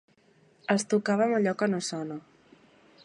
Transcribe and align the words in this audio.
Els 0.75 0.85
tocàvem 0.93 1.35
allò 1.41 1.53
que 1.61 1.71
no 1.75 1.83
sona. 1.91 2.19